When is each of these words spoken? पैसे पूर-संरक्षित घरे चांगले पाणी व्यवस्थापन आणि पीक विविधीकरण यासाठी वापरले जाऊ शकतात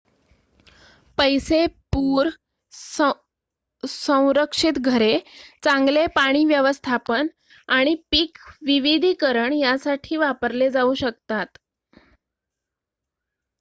पैसे 1.17 1.57
पूर-संरक्षित 1.93 3.19
घरे 4.83 5.11
चांगले 5.63 6.05
पाणी 6.15 6.43
व्यवस्थापन 6.45 7.27
आणि 7.69 7.93
पीक 8.11 8.37
विविधीकरण 8.63 9.53
यासाठी 9.55 10.17
वापरले 10.17 10.69
जाऊ 10.71 10.93
शकतात 10.97 11.57